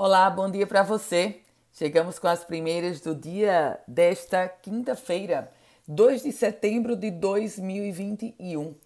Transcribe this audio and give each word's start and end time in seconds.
Olá, 0.00 0.30
bom 0.30 0.48
dia 0.48 0.64
para 0.64 0.84
você. 0.84 1.40
Chegamos 1.72 2.20
com 2.20 2.28
as 2.28 2.44
primeiras 2.44 3.00
do 3.00 3.16
dia 3.16 3.80
desta 3.84 4.46
quinta-feira, 4.46 5.50
2 5.88 6.22
de 6.22 6.30
setembro 6.30 6.94
de 6.94 7.10
2021. 7.10 8.76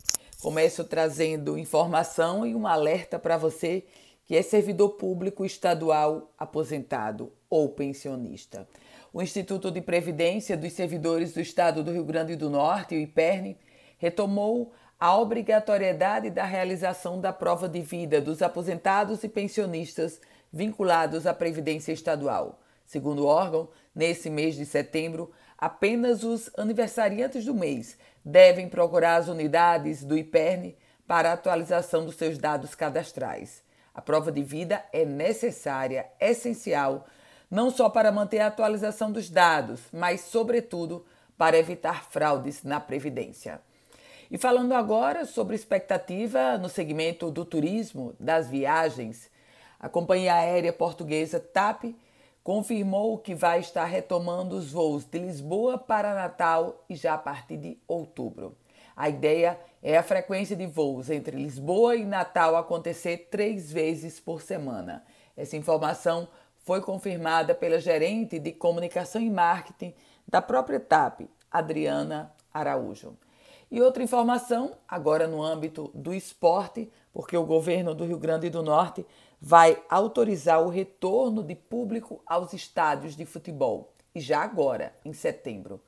Começo 0.40 0.84
trazendo 0.84 1.58
informação 1.58 2.46
e 2.46 2.54
um 2.54 2.66
alerta 2.66 3.18
para 3.18 3.36
você 3.36 3.84
que 4.24 4.34
é 4.34 4.40
servidor 4.40 4.92
público 4.92 5.44
estadual 5.44 6.32
aposentado 6.38 7.30
ou 7.50 7.68
pensionista. 7.68 8.66
O 9.12 9.20
Instituto 9.20 9.70
de 9.70 9.82
Previdência 9.82 10.56
dos 10.56 10.72
Servidores 10.72 11.34
do 11.34 11.40
Estado 11.42 11.84
do 11.84 11.92
Rio 11.92 12.06
Grande 12.06 12.36
do 12.36 12.48
Norte, 12.48 12.94
o 12.94 12.98
IPERN, 12.98 13.54
retomou 13.98 14.72
a 14.98 15.14
obrigatoriedade 15.18 16.30
da 16.30 16.44
realização 16.44 17.20
da 17.20 17.34
prova 17.34 17.68
de 17.68 17.82
vida 17.82 18.18
dos 18.18 18.40
aposentados 18.40 19.22
e 19.22 19.28
pensionistas 19.28 20.18
vinculados 20.52 21.26
à 21.26 21.32
Previdência 21.32 21.92
Estadual. 21.92 22.60
Segundo 22.84 23.24
o 23.24 23.26
órgão, 23.26 23.68
nesse 23.94 24.28
mês 24.28 24.54
de 24.54 24.66
setembro, 24.66 25.30
apenas 25.56 26.22
os 26.22 26.50
aniversariantes 26.56 27.44
do 27.44 27.54
mês 27.54 27.96
devem 28.24 28.68
procurar 28.68 29.16
as 29.16 29.28
unidades 29.28 30.04
do 30.04 30.16
IPERN 30.16 30.74
para 31.06 31.32
atualização 31.32 32.04
dos 32.04 32.16
seus 32.16 32.38
dados 32.38 32.74
cadastrais. 32.74 33.62
A 33.94 34.00
prova 34.00 34.32
de 34.32 34.42
vida 34.42 34.84
é 34.92 35.04
necessária, 35.04 36.06
essencial, 36.20 37.06
não 37.50 37.70
só 37.70 37.90
para 37.90 38.10
manter 38.10 38.40
a 38.40 38.46
atualização 38.46 39.12
dos 39.12 39.28
dados, 39.28 39.80
mas, 39.92 40.22
sobretudo, 40.22 41.04
para 41.36 41.58
evitar 41.58 42.04
fraudes 42.04 42.62
na 42.62 42.80
Previdência. 42.80 43.60
E 44.30 44.38
falando 44.38 44.72
agora 44.72 45.26
sobre 45.26 45.54
expectativa 45.54 46.56
no 46.56 46.70
segmento 46.70 47.30
do 47.30 47.44
turismo, 47.44 48.14
das 48.18 48.48
viagens, 48.48 49.30
a 49.82 49.88
companhia 49.88 50.34
aérea 50.36 50.72
portuguesa 50.72 51.40
TAP 51.40 51.96
confirmou 52.44 53.18
que 53.18 53.34
vai 53.34 53.58
estar 53.58 53.84
retomando 53.84 54.56
os 54.56 54.70
voos 54.70 55.04
de 55.04 55.18
Lisboa 55.18 55.76
para 55.76 56.14
Natal 56.14 56.84
e 56.88 56.94
já 56.94 57.14
a 57.14 57.18
partir 57.18 57.56
de 57.56 57.76
outubro. 57.88 58.56
A 58.96 59.08
ideia 59.08 59.58
é 59.82 59.98
a 59.98 60.02
frequência 60.02 60.54
de 60.54 60.66
voos 60.66 61.10
entre 61.10 61.36
Lisboa 61.36 61.96
e 61.96 62.04
Natal 62.04 62.54
acontecer 62.54 63.28
três 63.28 63.72
vezes 63.72 64.20
por 64.20 64.40
semana. 64.40 65.04
Essa 65.36 65.56
informação 65.56 66.28
foi 66.58 66.80
confirmada 66.80 67.52
pela 67.52 67.80
gerente 67.80 68.38
de 68.38 68.52
comunicação 68.52 69.20
e 69.20 69.28
marketing 69.28 69.92
da 70.28 70.40
própria 70.40 70.78
TAP, 70.78 71.22
Adriana 71.50 72.32
Araújo. 72.54 73.16
E 73.72 73.80
outra 73.80 74.02
informação, 74.02 74.76
agora 74.86 75.26
no 75.26 75.42
âmbito 75.42 75.90
do 75.94 76.12
esporte, 76.12 76.92
porque 77.10 77.34
o 77.34 77.46
governo 77.46 77.94
do 77.94 78.04
Rio 78.04 78.18
Grande 78.18 78.50
do 78.50 78.62
Norte 78.62 79.06
vai 79.40 79.82
autorizar 79.88 80.62
o 80.62 80.68
retorno 80.68 81.42
de 81.42 81.54
público 81.54 82.20
aos 82.26 82.52
estádios 82.52 83.16
de 83.16 83.24
futebol, 83.24 83.94
e 84.14 84.20
já 84.20 84.42
agora, 84.42 84.94
em 85.02 85.14
setembro. 85.14 85.80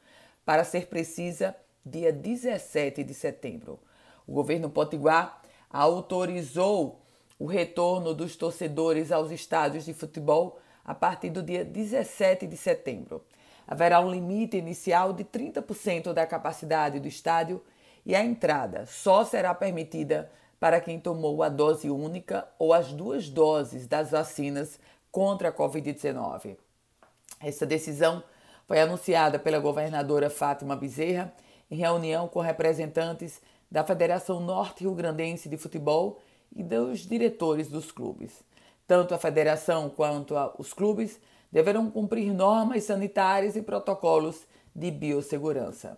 Para 0.46 0.64
ser 0.64 0.86
precisa, 0.86 1.54
dia 1.84 2.10
17 2.10 3.04
de 3.04 3.12
setembro. 3.12 3.78
O 4.26 4.32
governo 4.32 4.70
potiguar 4.70 5.42
autorizou 5.68 7.02
o 7.38 7.44
retorno 7.44 8.14
dos 8.14 8.34
torcedores 8.34 9.12
aos 9.12 9.30
estádios 9.30 9.84
de 9.84 9.92
futebol 9.92 10.58
a 10.82 10.94
partir 10.94 11.28
do 11.28 11.42
dia 11.42 11.62
17 11.62 12.46
de 12.46 12.56
setembro. 12.56 13.22
Haverá 13.66 14.00
um 14.00 14.10
limite 14.10 14.56
inicial 14.56 15.12
de 15.12 15.22
30% 15.22 16.14
da 16.14 16.26
capacidade 16.26 16.98
do 16.98 17.08
estádio 17.08 17.62
e 18.04 18.14
a 18.14 18.24
entrada 18.24 18.86
só 18.86 19.24
será 19.24 19.54
permitida 19.54 20.30
para 20.60 20.80
quem 20.80 20.98
tomou 20.98 21.42
a 21.42 21.48
dose 21.48 21.90
única 21.90 22.48
ou 22.58 22.72
as 22.72 22.92
duas 22.92 23.28
doses 23.28 23.86
das 23.86 24.10
vacinas 24.10 24.78
contra 25.10 25.48
a 25.48 25.52
Covid-19. 25.52 26.56
Essa 27.40 27.66
decisão 27.66 28.22
foi 28.66 28.80
anunciada 28.80 29.38
pela 29.38 29.58
governadora 29.58 30.30
Fátima 30.30 30.74
Bezerra 30.74 31.32
em 31.70 31.76
reunião 31.76 32.28
com 32.28 32.40
representantes 32.40 33.40
da 33.70 33.84
Federação 33.84 34.40
Norte 34.40 34.80
Rio 34.80 34.94
Grandense 34.94 35.48
de 35.48 35.56
Futebol 35.56 36.20
e 36.54 36.62
dos 36.62 37.00
diretores 37.00 37.68
dos 37.68 37.90
clubes. 37.90 38.42
Tanto 38.86 39.14
a 39.14 39.18
federação 39.18 39.88
quanto 39.88 40.34
os 40.58 40.72
clubes 40.72 41.20
deverão 41.50 41.90
cumprir 41.90 42.32
normas 42.32 42.84
sanitárias 42.84 43.56
e 43.56 43.62
protocolos 43.62 44.46
de 44.74 44.90
biossegurança. 44.90 45.96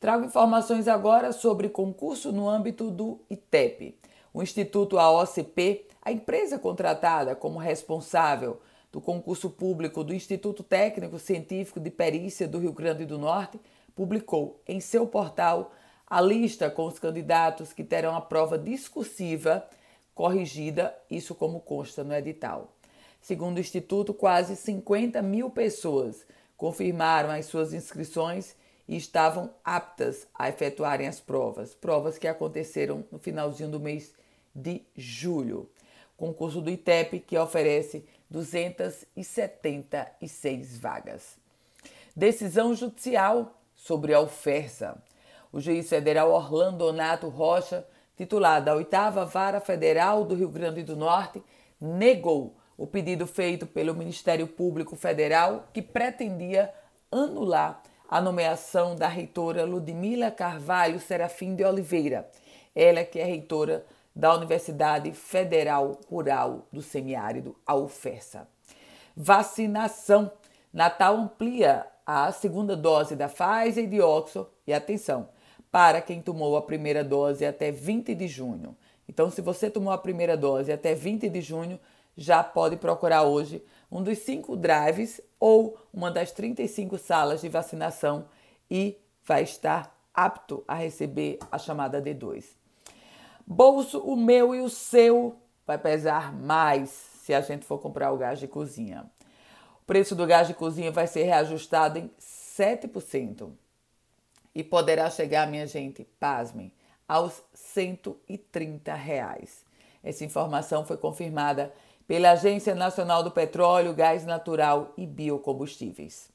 Trago 0.00 0.24
informações 0.24 0.86
agora 0.86 1.32
sobre 1.32 1.68
concurso 1.68 2.30
no 2.30 2.48
âmbito 2.48 2.88
do 2.88 3.20
ITEP. 3.28 3.98
O 4.32 4.40
Instituto 4.40 4.96
AOCP, 4.96 5.86
a 6.00 6.12
empresa 6.12 6.56
contratada 6.56 7.34
como 7.34 7.58
responsável 7.58 8.60
do 8.92 9.00
concurso 9.00 9.50
público 9.50 10.04
do 10.04 10.14
Instituto 10.14 10.62
Técnico 10.62 11.18
Científico 11.18 11.80
de 11.80 11.90
Perícia 11.90 12.46
do 12.46 12.60
Rio 12.60 12.72
Grande 12.72 13.04
do 13.04 13.18
Norte, 13.18 13.60
publicou 13.96 14.62
em 14.68 14.78
seu 14.78 15.04
portal 15.04 15.72
a 16.06 16.20
lista 16.20 16.70
com 16.70 16.86
os 16.86 17.00
candidatos 17.00 17.72
que 17.72 17.82
terão 17.82 18.14
a 18.14 18.20
prova 18.20 18.56
discursiva 18.56 19.68
corrigida, 20.14 20.96
isso 21.10 21.34
como 21.34 21.58
consta 21.58 22.04
no 22.04 22.14
edital. 22.14 22.72
Segundo 23.20 23.56
o 23.56 23.60
Instituto, 23.60 24.14
quase 24.14 24.54
50 24.54 25.20
mil 25.22 25.50
pessoas 25.50 26.24
confirmaram 26.56 27.30
as 27.30 27.46
suas 27.46 27.72
inscrições 27.72 28.54
e 28.88 28.96
estavam 28.96 29.50
aptas 29.62 30.26
a 30.34 30.48
efetuarem 30.48 31.06
as 31.06 31.20
provas, 31.20 31.74
provas 31.74 32.16
que 32.16 32.26
aconteceram 32.26 33.04
no 33.12 33.18
finalzinho 33.18 33.68
do 33.68 33.78
mês 33.78 34.14
de 34.54 34.80
julho. 34.96 35.68
Concurso 36.16 36.62
do 36.62 36.70
ITEP 36.70 37.20
que 37.20 37.36
oferece 37.36 38.02
276 38.30 40.78
vagas. 40.78 41.36
Decisão 42.16 42.74
judicial 42.74 43.60
sobre 43.76 44.14
a 44.14 44.20
oferta. 44.20 44.96
O 45.52 45.60
juiz 45.60 45.86
federal 45.88 46.32
Orlando 46.32 46.78
Donato 46.78 47.28
Rocha, 47.28 47.86
titular 48.16 48.64
da 48.64 48.74
oitava 48.74 49.24
Vara 49.24 49.60
Federal 49.60 50.24
do 50.24 50.34
Rio 50.34 50.48
Grande 50.48 50.82
do 50.82 50.96
Norte, 50.96 51.40
negou 51.80 52.56
o 52.76 52.84
pedido 52.86 53.26
feito 53.26 53.66
pelo 53.66 53.94
Ministério 53.94 54.46
Público 54.46 54.94
Federal 54.96 55.68
que 55.72 55.80
pretendia 55.80 56.70
anular 57.10 57.82
a 58.08 58.22
nomeação 58.22 58.96
da 58.96 59.06
reitora 59.06 59.66
Ludmila 59.66 60.30
Carvalho 60.30 60.98
Serafim 60.98 61.54
de 61.54 61.62
Oliveira, 61.62 62.26
ela 62.74 63.04
que 63.04 63.20
é 63.20 63.24
reitora 63.24 63.84
da 64.16 64.34
Universidade 64.34 65.12
Federal 65.12 66.00
Rural 66.10 66.66
do 66.72 66.80
Semiárido, 66.80 67.54
a 67.66 67.74
UFESA. 67.74 68.48
Vacinação. 69.14 70.32
Natal 70.72 71.16
amplia 71.16 71.86
a 72.06 72.32
segunda 72.32 72.76
dose 72.76 73.14
da 73.14 73.28
Pfizer 73.28 73.84
e 73.84 73.86
de 73.86 74.00
Oxford, 74.00 74.48
e 74.66 74.72
atenção, 74.72 75.28
para 75.70 76.00
quem 76.00 76.22
tomou 76.22 76.56
a 76.56 76.62
primeira 76.62 77.04
dose 77.04 77.44
até 77.44 77.70
20 77.70 78.14
de 78.14 78.26
junho. 78.26 78.76
Então, 79.08 79.30
se 79.30 79.40
você 79.40 79.70
tomou 79.70 79.92
a 79.92 79.98
primeira 79.98 80.36
dose 80.36 80.72
até 80.72 80.94
20 80.94 81.28
de 81.28 81.40
junho, 81.40 81.78
já 82.18 82.42
pode 82.42 82.76
procurar 82.76 83.22
hoje 83.22 83.64
um 83.90 84.02
dos 84.02 84.18
cinco 84.18 84.56
drives 84.56 85.20
ou 85.38 85.78
uma 85.94 86.10
das 86.10 86.32
35 86.32 86.98
salas 86.98 87.40
de 87.40 87.48
vacinação 87.48 88.26
e 88.68 88.98
vai 89.24 89.44
estar 89.44 89.96
apto 90.12 90.64
a 90.66 90.74
receber 90.74 91.38
a 91.50 91.56
chamada 91.58 92.02
D2. 92.02 92.44
Bolso, 93.46 94.00
o 94.00 94.16
meu 94.16 94.52
e 94.52 94.60
o 94.60 94.68
seu 94.68 95.36
vai 95.64 95.78
pesar 95.78 96.34
mais 96.34 96.90
se 96.90 97.32
a 97.32 97.40
gente 97.40 97.64
for 97.64 97.78
comprar 97.78 98.10
o 98.10 98.18
gás 98.18 98.40
de 98.40 98.48
cozinha. 98.48 99.08
O 99.80 99.86
preço 99.86 100.16
do 100.16 100.26
gás 100.26 100.48
de 100.48 100.54
cozinha 100.54 100.90
vai 100.90 101.06
ser 101.06 101.22
reajustado 101.22 102.00
em 102.00 102.10
7% 102.18 103.52
e 104.52 104.64
poderá 104.64 105.08
chegar, 105.08 105.46
minha 105.46 105.68
gente, 105.68 106.04
pasmem, 106.18 106.72
aos 107.06 107.42
130 107.54 108.92
reais. 108.94 109.64
Essa 110.02 110.24
informação 110.24 110.84
foi 110.84 110.96
confirmada 110.96 111.72
pela 112.08 112.30
Agência 112.30 112.74
Nacional 112.74 113.22
do 113.22 113.30
Petróleo, 113.30 113.92
Gás 113.92 114.24
Natural 114.24 114.94
e 114.96 115.06
Biocombustíveis. 115.06 116.30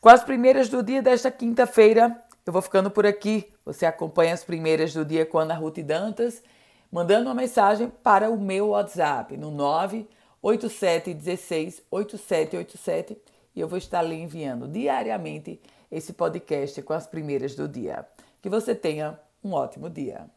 Com 0.00 0.08
as 0.08 0.24
primeiras 0.24 0.68
do 0.68 0.82
dia 0.82 1.00
desta 1.00 1.30
quinta-feira, 1.30 2.20
eu 2.44 2.52
vou 2.52 2.60
ficando 2.60 2.90
por 2.90 3.06
aqui. 3.06 3.52
Você 3.64 3.86
acompanha 3.86 4.34
as 4.34 4.42
primeiras 4.42 4.92
do 4.92 5.04
dia 5.04 5.24
com 5.24 5.38
Ana 5.38 5.54
Ruth 5.54 5.78
Dantas, 5.78 6.42
mandando 6.90 7.28
uma 7.28 7.34
mensagem 7.34 7.88
para 8.02 8.28
o 8.28 8.40
meu 8.40 8.70
WhatsApp 8.70 9.36
no 9.36 9.52
98716 9.52 11.84
8787 11.88 13.16
e 13.54 13.60
eu 13.60 13.68
vou 13.68 13.78
estar 13.78 14.02
lhe 14.02 14.16
enviando 14.16 14.66
diariamente 14.66 15.60
esse 15.90 16.12
podcast 16.12 16.82
com 16.82 16.92
as 16.92 17.06
primeiras 17.06 17.54
do 17.54 17.68
dia. 17.68 18.04
Que 18.42 18.48
você 18.48 18.74
tenha 18.74 19.16
um 19.44 19.52
ótimo 19.52 19.88
dia. 19.88 20.28